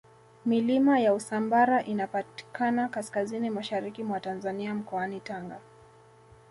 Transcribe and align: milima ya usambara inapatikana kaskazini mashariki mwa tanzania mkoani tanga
milima 0.45 0.99
ya 0.99 1.13
usambara 1.13 1.83
inapatikana 1.83 2.89
kaskazini 2.89 3.49
mashariki 3.49 4.03
mwa 4.03 4.19
tanzania 4.19 4.75
mkoani 4.75 5.19
tanga 5.19 5.59